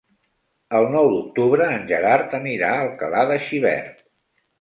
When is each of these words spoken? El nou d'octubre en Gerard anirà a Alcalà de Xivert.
El 0.77 0.85
nou 0.93 1.09
d'octubre 1.15 1.67
en 1.73 1.85
Gerard 1.91 2.33
anirà 2.39 2.71
a 2.79 2.81
Alcalà 2.87 3.21
de 3.33 3.37
Xivert. 3.49 4.03